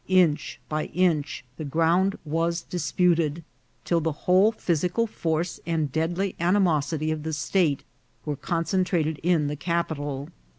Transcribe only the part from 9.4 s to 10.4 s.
the capital.